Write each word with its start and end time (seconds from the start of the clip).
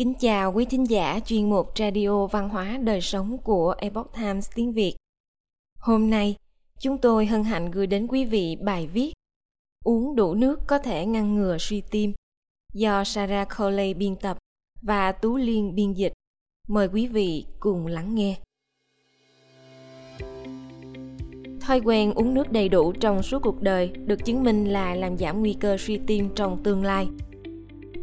Kính 0.00 0.14
chào 0.20 0.52
quý 0.52 0.64
thính 0.64 0.90
giả 0.90 1.20
chuyên 1.26 1.50
mục 1.50 1.72
Radio 1.78 2.26
Văn 2.26 2.48
hóa 2.48 2.78
Đời 2.82 3.00
Sống 3.00 3.38
của 3.38 3.74
Epoch 3.78 4.12
Times 4.16 4.48
tiếng 4.54 4.72
Việt. 4.72 4.94
Hôm 5.78 6.10
nay, 6.10 6.36
chúng 6.78 6.98
tôi 6.98 7.26
hân 7.26 7.44
hạnh 7.44 7.70
gửi 7.70 7.86
đến 7.86 8.06
quý 8.06 8.24
vị 8.24 8.56
bài 8.60 8.86
viết 8.86 9.12
Uống 9.84 10.16
đủ 10.16 10.34
nước 10.34 10.60
có 10.66 10.78
thể 10.78 11.06
ngăn 11.06 11.34
ngừa 11.34 11.56
suy 11.58 11.82
tim 11.90 12.12
do 12.72 13.04
Sarah 13.04 13.48
Coley 13.58 13.94
biên 13.94 14.16
tập 14.16 14.38
và 14.82 15.12
Tú 15.12 15.36
Liên 15.36 15.74
biên 15.74 15.92
dịch. 15.92 16.12
Mời 16.68 16.88
quý 16.92 17.06
vị 17.06 17.46
cùng 17.60 17.86
lắng 17.86 18.14
nghe. 18.14 18.38
Thói 21.60 21.80
quen 21.80 22.12
uống 22.14 22.34
nước 22.34 22.52
đầy 22.52 22.68
đủ 22.68 22.92
trong 22.92 23.22
suốt 23.22 23.42
cuộc 23.42 23.62
đời 23.62 23.88
được 23.88 24.24
chứng 24.24 24.44
minh 24.44 24.64
là 24.64 24.94
làm 24.94 25.18
giảm 25.18 25.40
nguy 25.40 25.56
cơ 25.60 25.76
suy 25.78 26.00
tim 26.06 26.28
trong 26.34 26.62
tương 26.62 26.84
lai– 26.84 27.08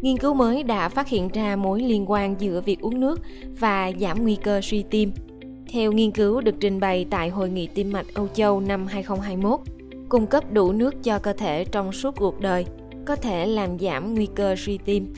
Nghiên 0.02 0.18
cứu 0.18 0.34
mới 0.34 0.64
đã 0.64 0.90
phát 0.90 1.08
hiện 1.08 1.30
ra 1.34 1.56
mối 1.56 1.82
liên 1.82 2.12
quan 2.12 2.36
giữa 2.40 2.62
việc 2.62 2.82
uống 2.82 3.00
nước 3.00 3.22
và 3.60 3.92
giảm 4.00 4.24
nguy 4.24 4.36
cơ 4.36 4.62
suy 4.62 4.84
tim. 4.90 5.12
Theo 5.70 5.92
nghiên 5.92 6.12
cứu 6.12 6.42
được 6.42 6.56
trình 6.60 6.80
bày 6.80 7.06
tại 7.10 7.30
Hội 7.30 7.50
nghị 7.50 7.68
tim 7.68 7.92
mạch 7.92 8.06
Âu 8.14 8.28
Châu 8.28 8.60
năm 8.60 8.88
2021, 8.88 9.60
cung 10.10 10.28
cấp 10.28 10.52
đủ 10.52 10.72
nước 10.72 11.04
cho 11.04 11.20
cơ 11.20 11.34
thể 11.34 11.66
trong 11.66 11.92
suốt 11.92 12.16
cuộc 12.16 12.40
đời 12.40 12.66
có 13.06 13.16
thể 13.16 13.46
làm 13.46 13.80
giảm 13.80 14.14
nguy 14.14 14.28
cơ 14.36 14.56
suy 14.58 14.78
tim. 14.86 15.14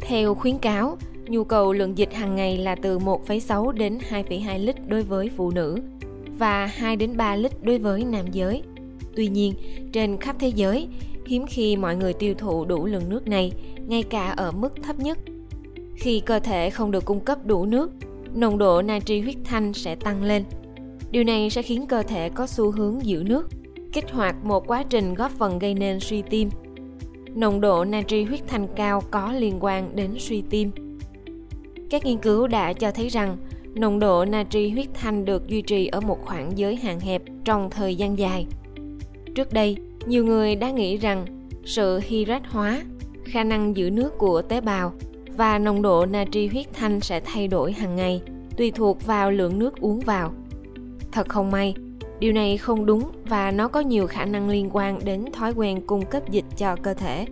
Theo 0.00 0.34
khuyến 0.34 0.58
cáo, 0.58 0.96
nhu 1.26 1.44
cầu 1.44 1.72
lượng 1.72 1.98
dịch 1.98 2.14
hàng 2.14 2.36
ngày 2.36 2.58
là 2.58 2.74
từ 2.74 2.98
1,6 2.98 3.70
đến 3.72 3.98
2,2 4.10 4.58
lít 4.64 4.88
đối 4.88 5.02
với 5.02 5.30
phụ 5.36 5.50
nữ 5.50 5.78
và 6.38 6.66
2 6.66 6.96
đến 6.96 7.16
3 7.16 7.36
lít 7.36 7.52
đối 7.64 7.78
với 7.78 8.04
nam 8.04 8.24
giới. 8.32 8.62
Tuy 9.16 9.28
nhiên, 9.28 9.54
trên 9.92 10.16
khắp 10.16 10.36
thế 10.38 10.48
giới, 10.48 10.88
hiếm 11.26 11.46
khi 11.46 11.76
mọi 11.76 11.96
người 11.96 12.12
tiêu 12.12 12.34
thụ 12.38 12.64
đủ 12.64 12.86
lượng 12.86 13.08
nước 13.08 13.28
này, 13.28 13.52
ngay 13.86 14.02
cả 14.02 14.30
ở 14.30 14.52
mức 14.52 14.72
thấp 14.82 14.98
nhất. 14.98 15.18
Khi 15.96 16.20
cơ 16.20 16.38
thể 16.38 16.70
không 16.70 16.90
được 16.90 17.04
cung 17.04 17.20
cấp 17.20 17.38
đủ 17.46 17.64
nước, 17.64 17.90
nồng 18.34 18.58
độ 18.58 18.82
natri 18.82 19.20
huyết 19.20 19.36
thanh 19.44 19.72
sẽ 19.72 19.94
tăng 19.94 20.22
lên. 20.22 20.44
Điều 21.10 21.24
này 21.24 21.50
sẽ 21.50 21.62
khiến 21.62 21.86
cơ 21.86 22.02
thể 22.02 22.28
có 22.28 22.46
xu 22.46 22.70
hướng 22.70 23.06
giữ 23.06 23.22
nước, 23.26 23.48
kích 23.92 24.10
hoạt 24.10 24.44
một 24.44 24.66
quá 24.66 24.84
trình 24.90 25.14
góp 25.14 25.32
phần 25.38 25.58
gây 25.58 25.74
nên 25.74 26.00
suy 26.00 26.22
tim. 26.22 26.48
Nồng 27.34 27.60
độ 27.60 27.84
natri 27.84 28.24
huyết 28.24 28.40
thanh 28.48 28.66
cao 28.76 29.02
có 29.10 29.32
liên 29.32 29.58
quan 29.60 29.96
đến 29.96 30.10
suy 30.18 30.42
tim. 30.50 30.70
Các 31.90 32.04
nghiên 32.04 32.18
cứu 32.18 32.46
đã 32.46 32.72
cho 32.72 32.90
thấy 32.90 33.08
rằng 33.08 33.36
nồng 33.74 33.98
độ 33.98 34.24
natri 34.24 34.70
huyết 34.70 34.88
thanh 34.94 35.24
được 35.24 35.46
duy 35.46 35.62
trì 35.62 35.86
ở 35.86 36.00
một 36.00 36.18
khoảng 36.24 36.58
giới 36.58 36.76
hạn 36.76 37.00
hẹp 37.00 37.22
trong 37.44 37.70
thời 37.70 37.94
gian 37.94 38.18
dài. 38.18 38.46
Trước 39.34 39.52
đây, 39.52 39.76
nhiều 40.06 40.24
người 40.24 40.56
đã 40.56 40.70
nghĩ 40.70 40.96
rằng 40.96 41.26
sự 41.64 42.00
hydrat 42.04 42.42
hóa, 42.46 42.82
khả 43.24 43.44
năng 43.44 43.76
giữ 43.76 43.90
nước 43.90 44.18
của 44.18 44.42
tế 44.42 44.60
bào 44.60 44.92
và 45.36 45.58
nồng 45.58 45.82
độ 45.82 46.06
natri 46.06 46.46
huyết 46.46 46.66
thanh 46.72 47.00
sẽ 47.00 47.20
thay 47.20 47.48
đổi 47.48 47.72
hàng 47.72 47.96
ngày, 47.96 48.22
tùy 48.56 48.70
thuộc 48.70 49.06
vào 49.06 49.30
lượng 49.30 49.58
nước 49.58 49.80
uống 49.80 50.00
vào. 50.00 50.32
Thật 51.12 51.28
không 51.28 51.50
may, 51.50 51.74
điều 52.18 52.32
này 52.32 52.56
không 52.56 52.86
đúng 52.86 53.10
và 53.24 53.50
nó 53.50 53.68
có 53.68 53.80
nhiều 53.80 54.06
khả 54.06 54.24
năng 54.24 54.50
liên 54.50 54.70
quan 54.72 54.98
đến 55.04 55.24
thói 55.32 55.52
quen 55.54 55.80
cung 55.86 56.06
cấp 56.06 56.30
dịch 56.30 56.44
cho 56.56 56.76
cơ 56.82 56.94
thể. 56.94 57.26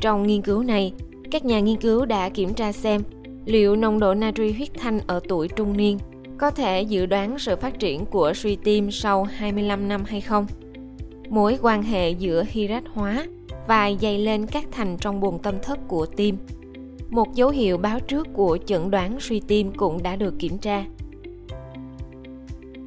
Trong 0.00 0.26
nghiên 0.26 0.42
cứu 0.42 0.62
này, 0.62 0.92
các 1.30 1.44
nhà 1.44 1.60
nghiên 1.60 1.76
cứu 1.76 2.04
đã 2.04 2.28
kiểm 2.28 2.54
tra 2.54 2.72
xem 2.72 3.02
liệu 3.44 3.76
nồng 3.76 4.00
độ 4.00 4.14
natri 4.14 4.52
huyết 4.52 4.68
thanh 4.78 5.00
ở 5.06 5.20
tuổi 5.28 5.48
trung 5.48 5.76
niên 5.76 5.98
có 6.38 6.50
thể 6.50 6.82
dự 6.82 7.06
đoán 7.06 7.38
sự 7.38 7.56
phát 7.56 7.78
triển 7.78 8.06
của 8.06 8.32
suy 8.34 8.56
tim 8.56 8.90
sau 8.90 9.24
25 9.24 9.88
năm 9.88 10.04
hay 10.04 10.20
không 10.20 10.46
mối 11.30 11.58
quan 11.62 11.82
hệ 11.82 12.10
giữa 12.10 12.44
hirat 12.48 12.84
hóa 12.94 13.26
và 13.66 13.90
dày 14.00 14.18
lên 14.18 14.46
các 14.46 14.64
thành 14.72 14.96
trong 15.00 15.20
buồng 15.20 15.38
tâm 15.38 15.54
thất 15.62 15.78
của 15.88 16.06
tim. 16.06 16.36
Một 17.10 17.34
dấu 17.34 17.50
hiệu 17.50 17.78
báo 17.78 18.00
trước 18.00 18.28
của 18.32 18.58
chẩn 18.66 18.90
đoán 18.90 19.20
suy 19.20 19.40
tim 19.40 19.72
cũng 19.72 20.02
đã 20.02 20.16
được 20.16 20.38
kiểm 20.38 20.58
tra. 20.58 20.84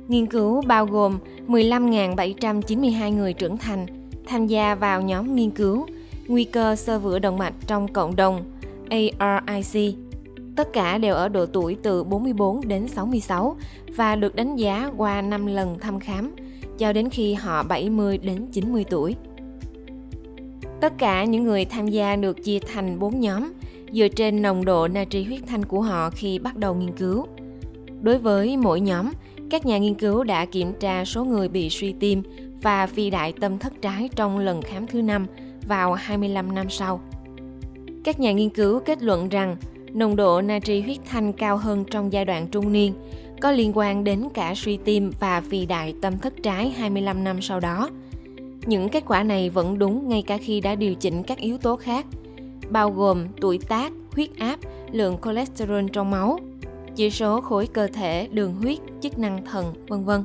Nghiên 0.07 0.25
cứu 0.25 0.61
bao 0.61 0.85
gồm 0.85 1.17
15.792 1.47 3.15
người 3.15 3.33
trưởng 3.33 3.57
thành 3.57 3.85
tham 4.25 4.47
gia 4.47 4.75
vào 4.75 5.01
nhóm 5.01 5.35
nghiên 5.35 5.49
cứu 5.49 5.85
nguy 6.27 6.43
cơ 6.43 6.75
sơ 6.75 6.99
vữa 6.99 7.19
động 7.19 7.37
mạch 7.37 7.53
trong 7.67 7.87
cộng 7.87 8.15
đồng 8.15 8.43
ARIC. 8.89 9.95
Tất 10.55 10.73
cả 10.73 10.97
đều 10.97 11.15
ở 11.15 11.29
độ 11.29 11.45
tuổi 11.45 11.77
từ 11.83 12.03
44 12.03 12.67
đến 12.67 12.87
66 12.87 13.55
và 13.95 14.15
được 14.15 14.35
đánh 14.35 14.55
giá 14.55 14.91
qua 14.97 15.21
5 15.21 15.45
lần 15.45 15.79
thăm 15.79 15.99
khám 15.99 16.31
cho 16.77 16.93
đến 16.93 17.09
khi 17.09 17.33
họ 17.33 17.63
70 17.63 18.17
đến 18.17 18.45
90 18.51 18.85
tuổi. 18.89 19.15
Tất 20.81 20.93
cả 20.97 21.23
những 21.23 21.43
người 21.43 21.65
tham 21.65 21.87
gia 21.87 22.15
được 22.15 22.43
chia 22.43 22.59
thành 22.59 22.99
4 22.99 23.19
nhóm 23.19 23.53
dựa 23.91 24.07
trên 24.07 24.41
nồng 24.41 24.65
độ 24.65 24.87
natri 24.87 25.23
huyết 25.23 25.41
thanh 25.47 25.65
của 25.65 25.81
họ 25.81 26.09
khi 26.09 26.39
bắt 26.39 26.57
đầu 26.57 26.75
nghiên 26.75 26.91
cứu. 26.91 27.25
Đối 28.01 28.17
với 28.17 28.57
mỗi 28.57 28.79
nhóm, 28.79 29.11
các 29.49 29.65
nhà 29.65 29.77
nghiên 29.77 29.95
cứu 29.95 30.23
đã 30.23 30.45
kiểm 30.45 30.73
tra 30.79 31.05
số 31.05 31.25
người 31.25 31.47
bị 31.49 31.69
suy 31.69 31.93
tim 31.99 32.23
và 32.61 32.87
phi 32.87 33.09
đại 33.09 33.33
tâm 33.39 33.57
thất 33.57 33.73
trái 33.81 34.09
trong 34.15 34.37
lần 34.37 34.61
khám 34.61 34.87
thứ 34.87 35.01
năm 35.01 35.27
vào 35.67 35.93
25 35.93 36.55
năm 36.55 36.69
sau. 36.69 37.01
Các 38.03 38.19
nhà 38.19 38.31
nghiên 38.31 38.49
cứu 38.49 38.79
kết 38.79 39.03
luận 39.03 39.29
rằng 39.29 39.57
nồng 39.93 40.15
độ 40.15 40.41
natri 40.41 40.81
huyết 40.81 40.97
thanh 41.05 41.33
cao 41.33 41.57
hơn 41.57 41.83
trong 41.91 42.13
giai 42.13 42.25
đoạn 42.25 42.47
trung 42.47 42.73
niên 42.73 42.93
có 43.41 43.51
liên 43.51 43.71
quan 43.75 44.03
đến 44.03 44.27
cả 44.33 44.53
suy 44.55 44.77
tim 44.77 45.11
và 45.19 45.41
phì 45.41 45.65
đại 45.65 45.95
tâm 46.01 46.17
thất 46.17 46.33
trái 46.43 46.69
25 46.69 47.23
năm 47.23 47.41
sau 47.41 47.59
đó. 47.59 47.89
Những 48.65 48.89
kết 48.89 49.03
quả 49.07 49.23
này 49.23 49.49
vẫn 49.49 49.79
đúng 49.79 50.09
ngay 50.09 50.21
cả 50.21 50.37
khi 50.37 50.61
đã 50.61 50.75
điều 50.75 50.95
chỉnh 50.95 51.23
các 51.23 51.37
yếu 51.37 51.57
tố 51.57 51.75
khác, 51.75 52.05
bao 52.69 52.91
gồm 52.91 53.27
tuổi 53.41 53.57
tác, 53.57 53.91
huyết 54.11 54.29
áp, 54.37 54.59
lượng 54.91 55.17
cholesterol 55.23 55.85
trong 55.93 56.11
máu, 56.11 56.39
chỉ 56.95 57.09
số 57.09 57.41
khối 57.41 57.67
cơ 57.67 57.87
thể, 57.87 58.27
đường 58.31 58.55
huyết, 58.55 58.79
chức 59.01 59.19
năng 59.19 59.45
thần, 59.45 59.73
vân 59.87 60.05
vân. 60.05 60.23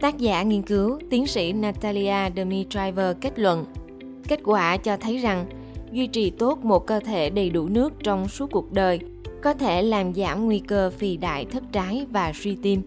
Tác 0.00 0.18
giả 0.18 0.42
nghiên 0.42 0.62
cứu, 0.62 0.98
tiến 1.10 1.26
sĩ 1.26 1.52
Natalia 1.52 2.30
Dmitrieva 2.36 3.12
kết 3.12 3.38
luận, 3.38 3.64
kết 4.28 4.40
quả 4.44 4.76
cho 4.76 4.96
thấy 4.96 5.18
rằng 5.18 5.46
duy 5.96 6.06
trì 6.06 6.30
tốt 6.30 6.64
một 6.64 6.86
cơ 6.86 7.00
thể 7.00 7.30
đầy 7.30 7.50
đủ 7.50 7.68
nước 7.68 7.92
trong 8.02 8.28
suốt 8.28 8.50
cuộc 8.52 8.72
đời 8.72 9.00
có 9.42 9.54
thể 9.54 9.82
làm 9.82 10.14
giảm 10.14 10.44
nguy 10.44 10.58
cơ 10.58 10.90
phì 10.90 11.16
đại 11.16 11.44
thất 11.44 11.62
trái 11.72 12.06
và 12.10 12.32
suy 12.34 12.56
tim. 12.62 12.82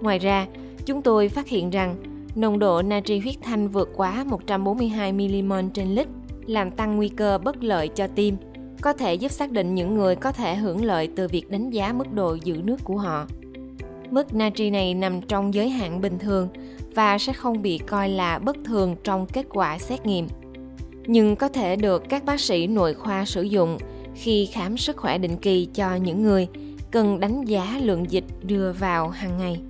Ngoài 0.00 0.18
ra, 0.18 0.46
chúng 0.86 1.02
tôi 1.02 1.28
phát 1.28 1.48
hiện 1.48 1.70
rằng 1.70 1.96
nồng 2.34 2.58
độ 2.58 2.82
natri 2.82 3.18
huyết 3.18 3.34
thanh 3.42 3.68
vượt 3.68 3.88
quá 3.96 4.24
142 4.24 5.12
mmol 5.12 5.64
trên 5.74 5.94
lít 5.94 6.08
làm 6.46 6.70
tăng 6.70 6.96
nguy 6.96 7.08
cơ 7.08 7.38
bất 7.38 7.62
lợi 7.62 7.88
cho 7.88 8.06
tim, 8.06 8.36
có 8.80 8.92
thể 8.92 9.14
giúp 9.14 9.30
xác 9.30 9.50
định 9.50 9.74
những 9.74 9.94
người 9.94 10.16
có 10.16 10.32
thể 10.32 10.54
hưởng 10.54 10.84
lợi 10.84 11.08
từ 11.16 11.28
việc 11.28 11.50
đánh 11.50 11.70
giá 11.70 11.92
mức 11.92 12.12
độ 12.12 12.34
giữ 12.34 12.60
nước 12.64 12.80
của 12.84 12.96
họ. 12.96 13.26
Mức 14.10 14.34
natri 14.34 14.70
này 14.70 14.94
nằm 14.94 15.20
trong 15.20 15.54
giới 15.54 15.68
hạn 15.68 16.00
bình 16.00 16.18
thường 16.18 16.48
và 16.94 17.18
sẽ 17.18 17.32
không 17.32 17.62
bị 17.62 17.78
coi 17.78 18.08
là 18.08 18.38
bất 18.38 18.56
thường 18.64 18.96
trong 19.04 19.26
kết 19.26 19.46
quả 19.50 19.78
xét 19.78 20.06
nghiệm. 20.06 20.26
Nhưng 21.12 21.36
có 21.36 21.48
thể 21.48 21.76
được 21.76 22.02
các 22.08 22.24
bác 22.24 22.40
sĩ 22.40 22.66
nội 22.66 22.94
khoa 22.94 23.24
sử 23.24 23.42
dụng 23.42 23.78
khi 24.14 24.48
khám 24.52 24.76
sức 24.76 24.96
khỏe 24.96 25.18
định 25.18 25.36
kỳ 25.36 25.68
cho 25.74 25.94
những 25.94 26.22
người 26.22 26.48
cần 26.90 27.20
đánh 27.20 27.44
giá 27.44 27.80
lượng 27.82 28.10
dịch 28.10 28.24
đưa 28.42 28.72
vào 28.72 29.08
hàng 29.08 29.38
ngày. 29.38 29.60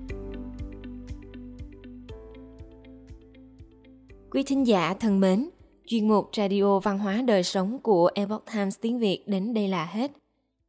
Quý 4.31 4.43
thính 4.43 4.67
giả 4.67 4.95
thân 4.95 5.21
mến, 5.21 5.51
chuyên 5.87 6.09
mục 6.09 6.31
Radio 6.37 6.79
Văn 6.79 6.99
hóa 6.99 7.23
Đời 7.27 7.43
Sống 7.43 7.79
của 7.79 8.11
Epoch 8.15 8.45
Times 8.53 8.79
tiếng 8.81 8.99
Việt 8.99 9.23
đến 9.27 9.55
đây 9.55 9.69
là 9.69 9.85
hết. 9.85 10.13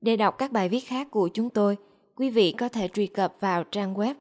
Để 0.02 0.16
đọc 0.18 0.36
các 0.38 0.52
bài 0.52 0.70
viết 0.70 0.88
khác 0.88 1.08
của 1.12 1.30
chúng 1.34 1.50
tôi, 1.50 1.78
quý 2.16 2.30
vị 2.30 2.52
có 2.52 2.70
thể 2.70 2.88
truy 2.88 3.08
cập 3.08 3.36
vào 3.40 3.64
trang 3.64 3.94
web 3.94 4.14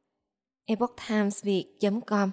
epochtimesviet.com. 0.66 2.30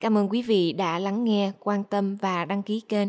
Cảm 0.00 0.18
ơn 0.18 0.28
quý 0.28 0.42
vị 0.42 0.72
đã 0.72 0.98
lắng 0.98 1.24
nghe, 1.24 1.52
quan 1.60 1.84
tâm 1.84 2.16
và 2.16 2.44
đăng 2.44 2.62
ký 2.62 2.80
kênh. 2.80 3.08